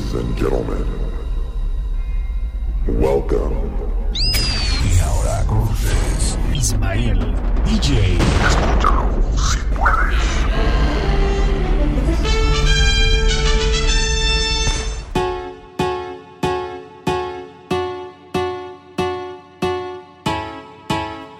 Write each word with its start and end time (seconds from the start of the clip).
Ladies 0.00 0.14
and 0.14 0.36
gentlemen, 0.38 0.86
welcome. 2.86 3.54
Y 4.14 4.98
ahora 5.00 5.44
con 5.46 5.58
ustedes, 5.58 6.38
Ismael 6.54 7.18
DJ. 7.66 8.16
Escúchalo 8.16 9.10
si 9.36 9.58
puedes. 9.76 11.30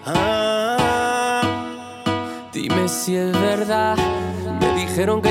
Ah, 0.05 1.41
dime 2.53 2.87
si 2.87 3.15
es 3.15 3.31
verdad, 3.31 3.97
me 4.59 4.75
dijeron 4.75 5.21
que 5.21 5.30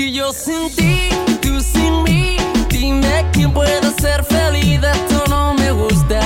que 0.00 0.12
yo 0.12 0.32
sin 0.32 0.74
ti, 0.74 1.10
tú 1.42 1.60
sin 1.60 2.02
mí, 2.04 2.38
dime 2.70 3.26
quién 3.32 3.52
puede 3.52 3.90
ser 4.00 4.24
feliz. 4.24 4.80
Esto 4.82 5.24
no 5.28 5.52
me 5.52 5.70
gusta, 5.72 6.20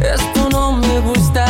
esto 0.00 0.48
no 0.50 0.70
me 0.74 1.00
gusta. 1.00 1.44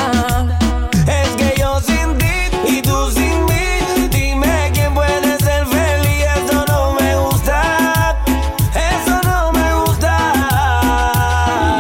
Es 1.07 1.29
que 1.37 1.61
yo 1.61 1.79
sin 1.81 2.17
ti 2.17 2.37
y 2.67 2.81
tú 2.81 3.11
sin 3.11 3.45
mí, 3.45 4.09
dime 4.11 4.71
quién 4.73 4.95
puede 4.95 5.37
ser 5.41 5.67
feliz. 5.67 6.25
Esto 6.39 6.65
no 6.69 6.95
me 6.95 7.15
gusta, 7.17 8.17
eso 8.95 9.21
no 9.23 9.53
me 9.53 9.75
gusta. 9.83 10.13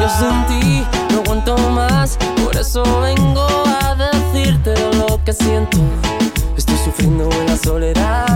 Yo 0.02 0.08
sin 0.18 0.36
ti 0.48 0.86
no 1.14 1.20
aguanto 1.20 1.56
más, 1.70 2.18
por 2.44 2.54
eso 2.58 2.82
vengo 3.00 3.46
a 3.80 3.94
decirte 3.94 4.74
lo 4.98 5.18
que 5.24 5.32
siento. 5.32 5.78
Estoy 6.58 6.76
sufriendo 6.84 7.30
en 7.40 7.46
la 7.46 7.56
soledad. 7.56 8.29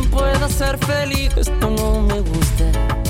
quien 0.00 0.10
pueda 0.10 0.48
ser 0.48 0.78
feliz. 0.78 1.36
Esto 1.36 1.70
no 1.70 2.02
me 2.02 2.20
gusta. 2.20 3.09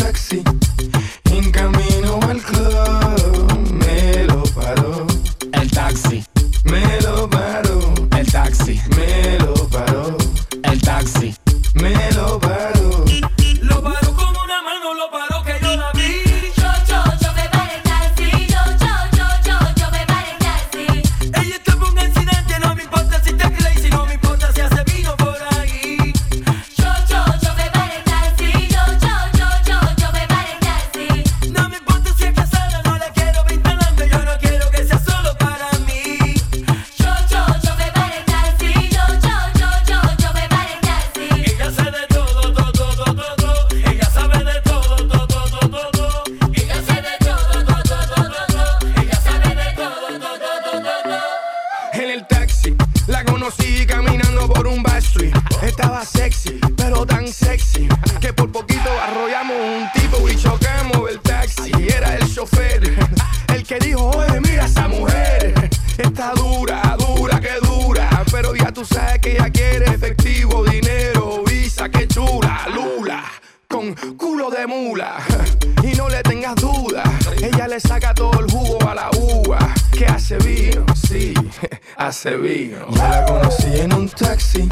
Tú 68.81 68.95
sabes 68.95 69.19
que 69.19 69.33
ella 69.33 69.49
quiere 69.51 69.85
efectivo, 69.85 70.63
dinero, 70.63 71.43
visa, 71.45 71.87
que 71.89 72.07
chula, 72.07 72.67
lula. 72.73 73.23
Con 73.67 73.93
culo 74.17 74.49
de 74.49 74.65
mula 74.65 75.17
y 75.83 75.95
no 75.95 76.09
le 76.09 76.21
tengas 76.23 76.55
duda, 76.55 77.03
ella 77.41 77.67
le 77.67 77.79
saca 77.79 78.13
todo 78.13 78.37
el 78.39 78.51
jugo 78.51 78.79
a 78.89 78.95
la 78.95 79.09
uva. 79.11 79.73
Que 79.91 80.05
hace 80.07 80.37
vino, 80.37 80.83
sí, 81.07 81.33
hace 81.95 82.35
vino. 82.37 82.87
Yo 82.89 83.07
la 83.07 83.25
conocí 83.25 83.79
en 83.79 83.93
un 83.93 84.09
taxi, 84.09 84.67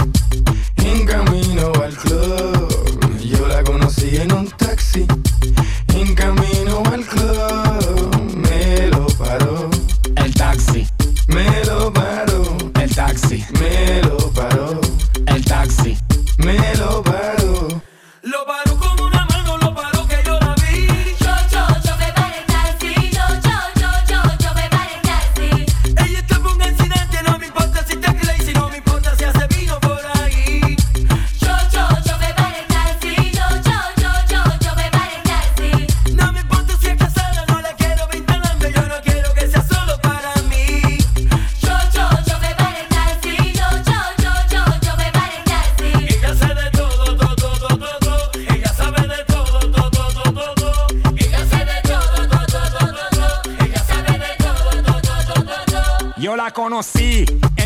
la 56.40 56.52
conocí 56.52 57.26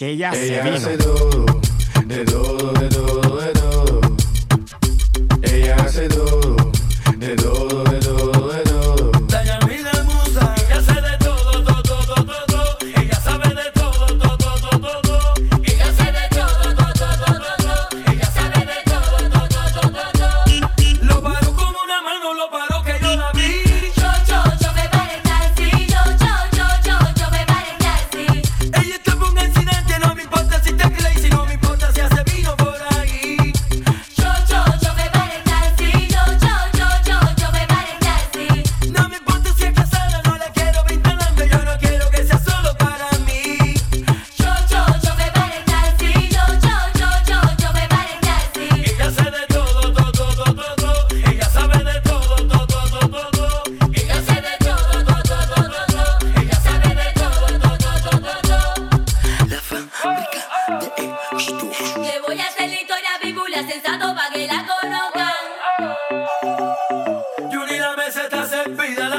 Que 0.00 0.12
ella, 0.12 0.30
Ella 0.32 0.62
se 0.62 0.70
hace 0.70 0.96
todo, 0.96 1.44
de 2.06 2.24
todo, 2.24 2.72
de 2.72 2.88
todo, 2.88 3.36
de 3.36 3.52
todo. 3.52 4.00
Ella 5.42 5.76
hace 5.76 6.08
todo, 6.08 6.49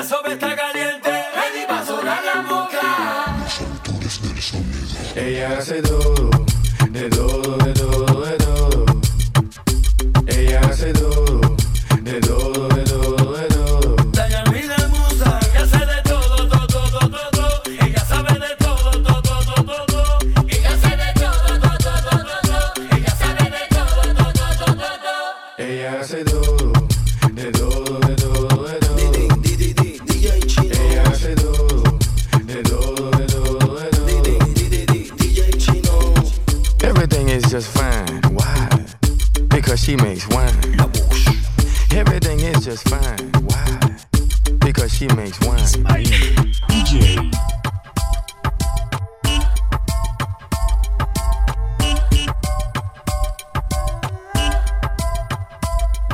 la 0.01 0.07
sopa 0.07 0.31
está 0.33 0.55
caliente. 0.55 1.11
Ready 1.11 1.67
pa' 1.67 1.85
sonar 1.85 2.23
la 2.23 2.41
boca. 2.41 2.81
Ella 5.15 5.57
hace 5.59 5.81
todo, 5.81 6.29
de 6.89 7.09
todo, 7.09 7.49
de 7.49 7.49
todo, 7.49 7.50
just 37.51 37.77
fine. 37.77 38.21
Why? 38.31 38.69
Because 39.49 39.83
she 39.83 39.97
makes 39.97 40.25
wine. 40.29 40.55
Everything 41.91 42.39
is 42.39 42.63
just 42.63 42.87
fine. 42.87 43.17
Why? 43.43 43.97
Because 44.59 44.93
she 44.93 45.09
makes 45.19 45.37
wine. 45.41 45.59
DJ. 46.69 47.29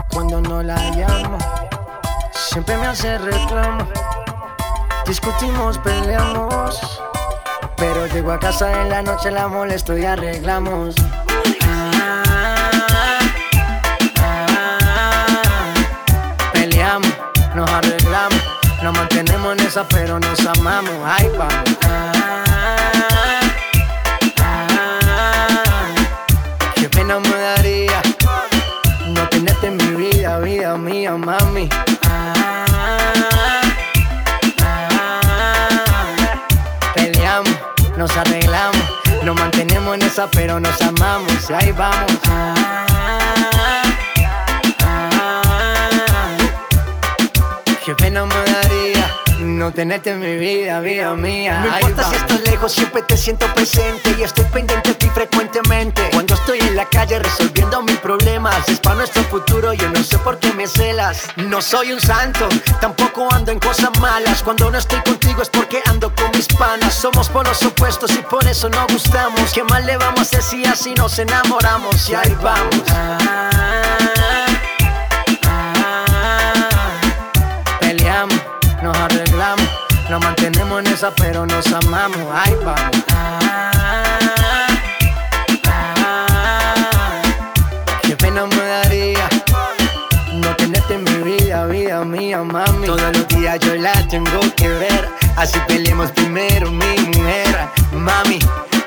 Cuando 0.10 0.42
no 0.42 0.64
la 0.64 0.78
llamo, 0.96 1.38
siempre 2.34 2.78
me 2.78 2.88
hace 2.88 3.20
reclamo. 3.20 3.88
Discutimos, 5.06 5.78
peleamos. 5.78 6.82
Pero 7.76 8.08
llego 8.08 8.32
a 8.32 8.40
casa 8.40 8.82
en 8.82 8.90
la 8.90 9.04
noche, 9.04 9.30
la 9.30 9.48
molesto 9.48 9.96
y 9.96 10.04
arreglamos. 10.04 10.96
Ah, 11.96 13.20
ah, 14.20 15.74
peleamos, 16.54 17.12
nos 17.56 17.70
arreglamos. 17.70 18.42
Nos 18.84 18.96
mantenemos 18.96 19.58
en 19.58 19.66
esa, 19.66 19.88
pero 19.88 20.20
nos 20.20 20.46
amamos. 20.46 20.94
Ay, 21.06 21.30
vamos. 21.38 22.07
Pero 40.26 40.60
nos 40.60 40.82
amamos. 40.82 41.50
Y 41.50 41.54
ahí 41.54 41.72
vamos. 41.74 42.12
Ah, 42.28 42.56
ah, 44.82 46.38
qué 47.86 47.94
pena 47.94 48.26
me 48.26 48.52
daría 48.52 49.18
no 49.40 49.72
tenerte 49.72 50.12
en 50.12 50.20
mi 50.20 50.36
vida, 50.38 50.80
vida 50.80 51.14
mía. 51.14 51.60
No 51.62 51.68
importa 51.68 52.10
si 52.10 52.16
estás 52.16 52.42
lejos, 52.42 52.72
siempre 52.72 53.02
te 53.04 53.18
siento 53.18 53.46
presente 53.54 54.16
y 54.18 54.24
estoy 54.24 54.46
pendiente 54.46 54.90
de 54.90 54.96
ti 54.96 55.10
frecuentemente. 55.14 56.10
Cuando 56.12 56.27
estoy 56.48 56.66
en 56.66 56.78
la 56.78 56.86
calle 56.86 57.20
resolviendo 57.20 57.82
mis 57.82 57.98
problemas, 57.98 58.70
es 58.70 58.80
para 58.80 58.96
nuestro 58.96 59.22
futuro, 59.24 59.74
yo 59.74 59.90
no 59.90 60.02
sé 60.02 60.18
por 60.20 60.40
qué 60.40 60.54
me 60.54 60.66
celas. 60.66 61.24
No 61.36 61.62
soy 61.62 61.92
un 61.92 62.00
santo, 62.00 62.48
tampoco 62.80 63.28
ando 63.34 63.52
en 63.52 63.60
cosas 63.60 63.90
malas. 64.00 64.44
Cuando 64.44 64.72
no 64.72 64.78
estoy 64.78 65.02
contigo 65.02 65.42
es 65.42 65.50
porque 65.50 65.82
ando 65.88 66.16
con 66.16 66.32
mis 66.32 66.48
panas, 66.48 66.94
somos 66.94 67.28
polos 67.28 67.62
opuestos 67.64 68.12
y 68.12 68.22
por 68.22 68.48
eso 68.48 68.70
no 68.70 68.88
gustamos. 68.88 69.52
¿Qué 69.54 69.62
mal 69.66 69.86
le 69.86 69.98
vamos 69.98 70.34
a 70.34 70.38
hacer 70.38 70.66
así 70.70 70.94
nos 70.94 71.20
enamoramos? 71.20 72.10
Y 72.10 72.16
ahí 72.16 72.34
vamos. 72.42 72.82
Peleamos, 77.82 78.42
nos 78.82 78.98
arreglamos, 78.98 79.68
nos 80.10 80.24
mantenemos 80.24 80.80
en 80.80 80.88
esa, 80.94 81.12
pero 81.12 81.46
nos 81.46 81.68
amamos. 81.74 82.26
Ahí 82.34 82.56
vamos. 82.64 83.87
Tengo 94.24 94.40
que 94.56 94.68
ver. 94.68 95.10
Así 95.36 95.60
peleemos 95.68 96.12
primero, 96.12 96.72
mi 96.72 96.98
mujer, 97.00 97.70
mami. 97.92 98.40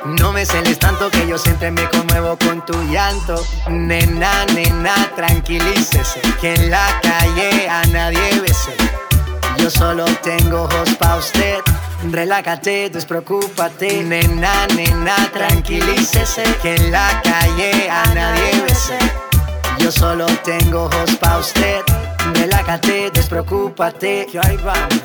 No 0.05 0.33
me 0.33 0.45
celes 0.45 0.79
tanto 0.79 1.11
que 1.11 1.27
yo 1.29 1.39
siempre 1.39 1.71
me 1.71 1.89
conmuevo 1.89 2.37
con 2.39 2.65
tu 2.65 2.75
llanto. 2.91 3.45
Nena, 3.69 4.47
nena, 4.55 4.95
tranquilícese. 5.15 6.21
Que 6.41 6.55
en 6.55 6.71
la 6.71 7.01
calle 7.03 7.69
a 7.69 7.85
nadie 7.87 8.41
bese. 8.41 8.75
Yo 9.59 9.71
solo 9.71 10.05
tengo 10.23 10.63
ojos 10.63 10.95
pa' 10.99 11.17
usted. 11.17 11.59
Relájate, 12.11 12.91
despreocúpate. 12.91 14.03
Nena, 14.03 14.67
nena, 14.75 15.15
tranquilícese. 15.33 16.43
Que 16.63 16.75
en 16.75 16.91
la 16.91 17.21
calle 17.23 17.89
a 17.89 18.05
nadie 18.15 18.63
bese. 18.67 18.99
Yo 19.79 19.93
solo 19.93 20.27
tengo 20.45 20.85
ojos 20.85 21.15
pa' 21.17 21.39
usted. 21.39 21.83
Relájate, 22.35 23.11
despreocúpate. 23.13 24.27
Que 24.31 24.39
ahí 24.39 24.57
vamos. 24.59 25.01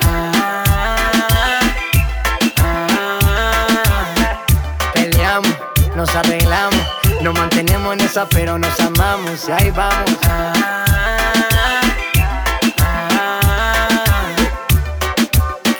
Peleamos, 4.93 5.55
nos 5.95 6.15
arreglamos. 6.15 6.81
Nos 7.21 7.33
mantenemos 7.33 7.93
en 7.93 8.01
esa, 8.01 8.27
pero 8.29 8.57
nos 8.57 8.79
amamos. 8.79 9.47
Y 9.47 9.51
ahí 9.51 9.71
vamos. 9.71 10.17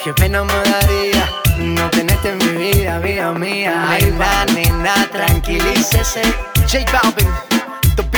Qué 0.03 0.13
pena 0.13 0.43
me 0.43 0.53
daría 0.53 1.27
no 1.57 1.89
tenerte 1.89 2.29
en 2.29 2.37
mi 2.37 2.73
vida, 2.73 2.99
vida 2.99 3.31
mía. 3.31 3.85
Ay, 3.89 4.11
va, 4.19 4.45
nena, 4.53 5.07
tranquilícese. 5.11 6.21
J 6.69 6.85
Balvin, 6.91 7.29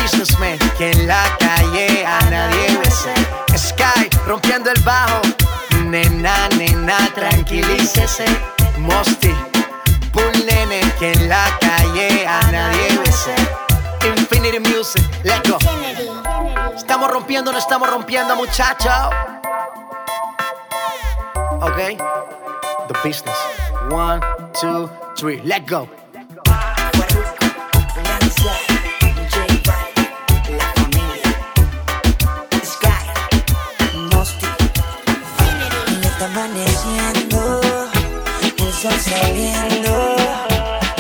businessman. 0.08 0.58
Que 0.78 0.92
en 0.92 1.08
la 1.08 1.24
calle 1.40 2.06
a 2.06 2.20
nadie. 2.30 2.80
Sky, 3.56 4.10
rompiendo 4.26 4.72
el 4.72 4.82
bajo. 4.84 5.22
Nena, 5.86 6.50
nena, 6.58 6.98
tranquilícese. 7.14 8.26
Mosty, 8.78 9.34
Bull 10.14 10.46
Nene. 10.46 10.82
Que 11.00 11.12
en 11.14 11.30
la 11.30 11.46
calle 11.60 12.28
a 12.28 12.42
nadie. 12.52 12.88
Infinity 14.06 14.60
Music, 14.60 15.04
let's 15.24 15.50
go. 15.50 15.58
Estamos 16.76 17.12
rompiendo, 17.12 17.52
no 17.52 17.58
estamos 17.58 17.90
rompiendo, 17.90 18.36
muchachos. 18.36 18.94
Okay? 21.62 21.98
The 22.88 22.94
business. 23.04 23.38
One, 23.90 24.22
two, 24.54 24.90
three, 25.18 25.42
let 25.44 25.68
go. 25.68 25.90
El 36.64 36.74
sol 38.74 39.00
saliendo 39.00 40.16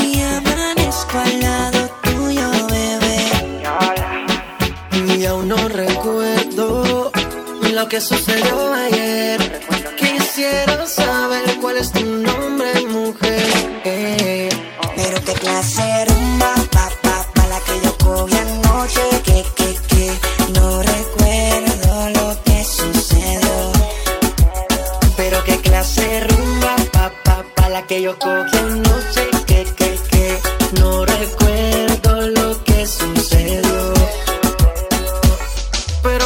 y 0.04 0.22
amanezco 0.22 1.20
al 1.20 1.40
lado 1.40 1.90
tuyo, 2.04 2.50
bebé. 2.68 3.32
Y 5.16 5.26
aún 5.26 5.48
no 5.48 5.58
recuerdo 5.70 7.12
lo 7.74 7.88
que 7.88 8.02
sucedió 8.02 8.74
ayer. 8.74 9.40
Quisiera 9.98 10.86
saber 10.86 11.47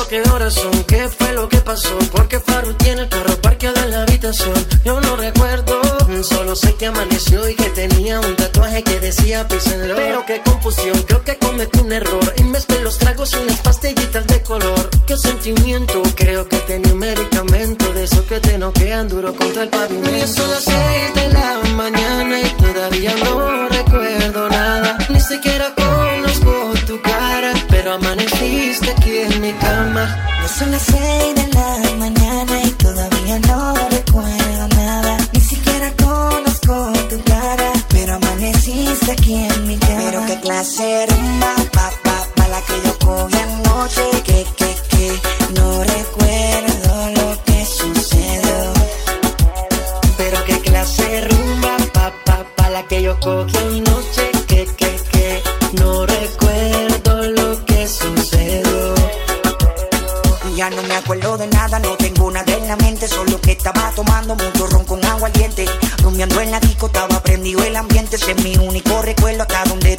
Qué 0.09 0.21
horas 0.29 0.55
son, 0.55 0.83
qué 0.83 1.07
fue 1.07 1.31
lo 1.33 1.47
que 1.47 1.57
pasó. 1.59 1.97
Porque 2.11 2.39
Faru 2.39 2.73
tiene 2.73 3.03
el 3.03 3.09
carro 3.09 3.35
parqueado 3.41 3.81
en 3.83 3.91
la 3.91 4.01
habitación. 4.03 4.53
Yo 4.83 4.99
no 4.99 5.15
recuerdo, 5.15 5.81
solo 6.23 6.55
sé 6.55 6.75
que 6.75 6.87
amaneció 6.87 7.47
y 7.47 7.55
que 7.55 7.69
tenía 7.69 8.19
un 8.19 8.35
tatuaje 8.35 8.83
que 8.83 8.99
decía 8.99 9.47
Love. 9.49 9.95
Pero 9.95 10.25
qué 10.25 10.41
confusión, 10.41 11.01
creo 11.03 11.23
que 11.23 11.37
cometí 11.37 11.79
un 11.79 11.91
error. 11.93 12.33
Y 12.37 12.43
mezclé 12.43 12.81
los 12.81 12.97
tragos 12.97 13.31
y 13.33 13.37
unas 13.37 13.61
pastillitas 13.61 14.27
de 14.27 14.41
color. 14.41 14.89
Qué 15.07 15.15
sentimiento, 15.15 16.01
creo 16.15 16.47
que 16.47 16.57
tenía 16.57 16.91
un 16.93 16.99
medicamento 16.99 17.93
de 17.93 18.03
esos 18.03 18.21
que 18.25 18.39
te 18.39 18.57
noquean 18.57 19.07
duro 19.07 19.33
contra 19.33 19.63
el 19.63 19.69
pavimento. 19.69 20.17
Y 20.17 20.27
son 20.27 20.49
las 20.49 20.63
seis 20.63 21.13
de 21.15 21.29
la 21.29 21.61
mañana 21.75 22.41
y 22.41 22.49
todavía 22.61 23.15
no 23.23 23.69
recuerdo 23.69 24.49
nada. 24.49 24.97
Ni 25.09 25.21
siquiera 25.21 25.73
tu 25.75 25.81
cara, 25.81 26.90
cama. 29.59 30.17
Ya 30.41 30.47
son 30.47 30.71
las 30.71 30.81
seis 30.83 31.40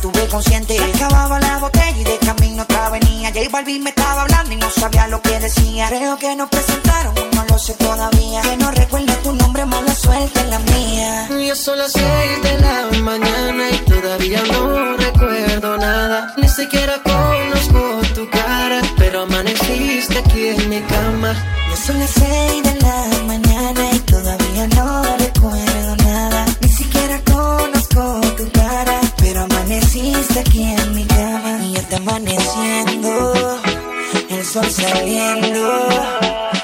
tuve 0.02 0.26
consciente. 0.26 0.76
Acababa 0.94 1.38
la 1.40 1.58
botella 1.58 1.96
y 1.96 2.04
de 2.04 2.18
camino 2.18 2.64
otra 2.64 2.90
venía. 2.90 3.30
J 3.32 3.48
Balvin 3.50 3.82
me 3.84 3.90
estaba 3.90 4.22
hablando 4.22 4.52
y 4.52 4.56
no 4.56 4.68
sabía 4.68 5.06
lo 5.06 5.22
que 5.22 5.38
decía. 5.38 5.88
Creo 5.88 6.18
que 6.18 6.36
nos 6.36 6.48
presentaron, 6.50 7.14
no 7.34 7.44
lo 7.48 7.58
sé 7.58 7.74
todavía. 7.74 8.42
Que 8.42 8.56
no 8.56 8.70
recuerdo 8.72 9.14
tu 9.22 9.32
nombre, 9.32 9.64
mala 9.64 9.94
suerte 9.94 10.44
la 10.46 10.58
mía. 10.58 11.28
Ya 11.30 11.54
son 11.54 11.78
las 11.78 11.92
seis 11.92 12.42
de 12.42 12.58
la 12.58 12.88
mañana 13.00 13.70
y 13.70 13.78
todavía 13.78 14.42
no 14.50 14.91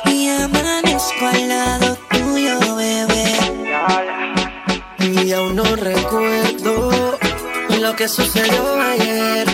Y 0.07 0.29
amanezco 0.29 1.27
al 1.27 1.49
lado 1.49 1.97
tuyo, 2.11 2.77
bebé. 2.77 3.33
Y 4.99 5.33
aún 5.33 5.57
no 5.57 5.65
recuerdo 5.77 7.19
lo 7.81 7.97
que 7.97 8.09
sucedió 8.09 8.81
ayer. 8.81 9.47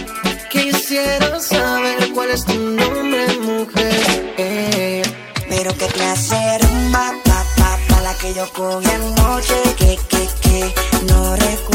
Quisiera 0.50 1.40
saber 1.40 2.12
cuál 2.14 2.30
es 2.30 2.44
tu 2.44 2.54
nombre, 2.54 3.26
mujer. 3.42 4.34
Eh, 4.38 5.02
Pero 5.48 5.72
qué 5.76 5.86
de 5.86 6.58
rumba, 6.58 7.12
pa, 7.24 7.44
pa, 7.56 7.78
pa, 7.88 8.00
la 8.02 8.14
que 8.14 8.32
yo 8.34 8.48
cogí 8.52 8.88
anoche, 8.90 9.60
que, 9.76 9.98
que, 10.08 10.28
que, 10.42 10.74
no 11.08 11.36
recuerdo 11.36 11.73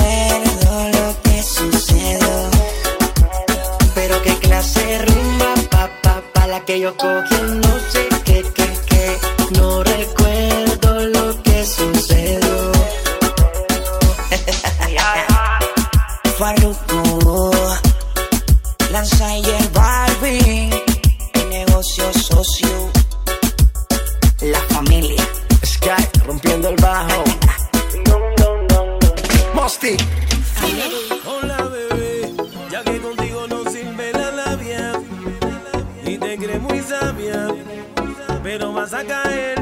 Yo 6.80 6.88
ellos 6.88 6.96
cogiendo 6.98 7.68
sé 7.92 8.08
que, 8.24 8.42
que, 8.54 8.68
que. 8.88 9.20
No 9.60 9.84
recuerdo 9.84 11.06
lo 11.08 11.44
que 11.44 11.66
sucedió. 11.66 12.72
Farruko, 16.38 17.52
Lanza 18.94 19.38
y 19.40 19.44
el 19.44 19.68
Barbie, 19.74 20.70
el 21.34 21.50
negocio 21.50 22.14
socio, 22.14 22.90
la 24.40 24.62
familia. 24.74 25.28
Sky 25.66 26.08
rompiendo 26.26 26.70
el 26.70 26.78
bajo. 26.78 27.26
Mosty. 29.54 29.98
Pero 38.90 38.92
vas 38.92 38.94
a 38.94 39.06
caer, 39.06 39.59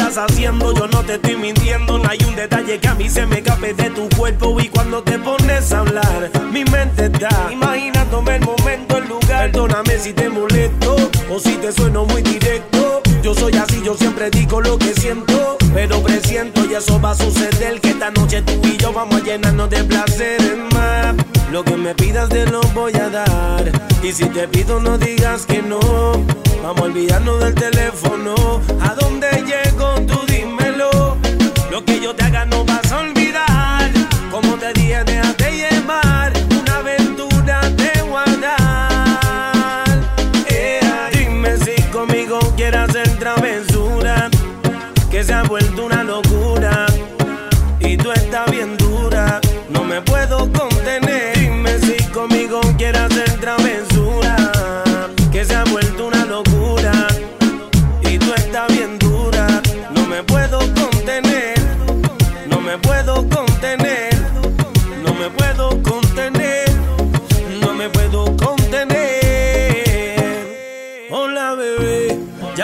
estás 0.00 0.30
haciendo? 0.30 0.72
Yo 0.74 0.86
no 0.88 1.02
te 1.02 1.14
estoy 1.14 1.36
mintiendo. 1.36 1.98
No 1.98 2.08
hay 2.08 2.18
un 2.26 2.34
detalle 2.34 2.78
que 2.78 2.88
a 2.88 2.94
mí 2.94 3.08
se 3.08 3.26
me 3.26 3.38
escape 3.38 3.74
de 3.74 3.90
tu 3.90 4.08
cuerpo. 4.16 4.58
Y 4.60 4.68
cuando 4.68 5.02
te 5.02 5.18
pones 5.18 5.72
a 5.72 5.80
hablar, 5.80 6.30
mi 6.50 6.64
mente 6.64 7.06
está 7.06 7.48
imaginándome 7.52 8.36
el 8.36 8.42
momento, 8.42 8.98
el 8.98 9.08
lugar. 9.08 9.50
Perdóname 9.50 9.98
si 9.98 10.12
te 10.12 10.28
molesto 10.28 10.96
o 11.30 11.38
si 11.38 11.54
te 11.56 11.72
sueno 11.72 12.04
muy 12.04 12.22
directo. 12.22 13.02
Yo 13.22 13.34
soy 13.34 13.54
así, 13.56 13.82
yo 13.84 13.94
siempre 13.96 14.30
digo 14.30 14.60
lo 14.60 14.78
que 14.78 14.94
siento. 14.94 15.59
Pero 15.74 16.02
presiento 16.02 16.64
y 16.64 16.74
eso 16.74 17.00
va 17.00 17.12
a 17.12 17.14
suceder. 17.14 17.80
Que 17.80 17.90
esta 17.90 18.10
noche 18.10 18.42
tú 18.42 18.60
y 18.64 18.76
yo 18.76 18.92
vamos 18.92 19.20
a 19.20 19.24
llenarnos 19.24 19.70
de 19.70 19.84
placeres 19.84 20.56
más. 20.72 21.14
Lo 21.50 21.64
que 21.64 21.76
me 21.76 21.94
pidas 21.94 22.28
te 22.28 22.46
lo 22.46 22.60
voy 22.74 22.94
a 22.94 23.08
dar. 23.08 23.70
Y 24.02 24.12
si 24.12 24.24
te 24.26 24.46
pido, 24.48 24.80
no 24.80 24.98
digas 24.98 25.46
que 25.46 25.62
no. 25.62 25.80
Vamos 26.62 26.80
a 26.80 26.84
olvidarnos 26.84 27.40
del 27.40 27.54
teléfono. 27.54 28.34
¿A 28.80 28.94
dónde 28.94 29.28
llego? 29.46 29.94
Tú 30.06 30.20
dímelo. 30.26 31.16
Lo 31.70 31.84
que 31.84 32.00
yo 32.00 32.14
te 32.14 32.24
haga 32.24 32.44
no 32.44 32.64
vas 32.64 32.92
a 32.92 32.98
olvidar. 32.98 33.90
Como 34.30 34.56
te 34.56 34.72
dije, 34.72 35.02
déjate 35.04 35.56
llevar. 35.56 36.09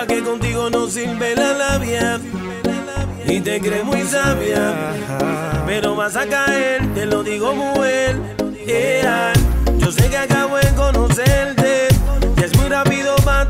Que 0.06 0.22
contigo 0.22 0.70
no 0.70 0.86
sirve 0.88 1.34
la 1.34 1.52
labia 1.52 2.20
y 3.26 3.40
te 3.40 3.60
crees 3.60 3.84
muy 3.84 4.02
sabia, 4.02 4.74
pero 5.66 5.96
vas 5.96 6.16
a 6.16 6.26
caer, 6.26 6.82
te 6.94 7.06
lo 7.06 7.22
digo 7.22 7.52
bien. 7.80 8.36
Yeah. 8.66 9.32
Yo 9.78 9.92
sé 9.92 10.08
que 10.08 10.16
acabo 10.16 10.56
de 10.56 10.68
conocerte 10.74 11.88
y 12.36 12.42
es 12.42 12.56
muy 12.56 12.68
rápido 12.68 13.14
para 13.24 13.46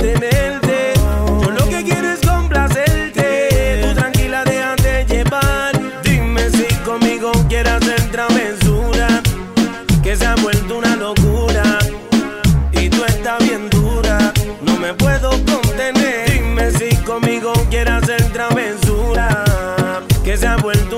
se 20.37 20.47
ha 20.47 20.57
vuelto 20.57 20.96